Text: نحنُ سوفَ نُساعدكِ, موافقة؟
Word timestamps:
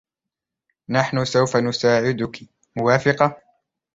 نحنُ 0.89 1.25
سوفَ 1.25 1.57
نُساعدكِ, 1.57 2.39
موافقة؟ 2.75 3.35